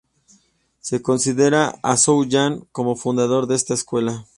Se 0.79 1.03
considera 1.03 1.79
a 1.83 1.95
Zou 1.95 2.25
Yan 2.25 2.61
como 2.71 2.95
fundador 2.95 3.45
de 3.45 3.53
esta 3.53 3.75
escuela. 3.75 4.25